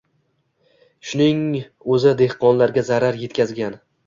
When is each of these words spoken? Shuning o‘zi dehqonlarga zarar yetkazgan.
Shuning 1.09 1.43
o‘zi 1.97 2.15
dehqonlarga 2.23 2.85
zarar 2.89 3.23
yetkazgan. 3.23 3.79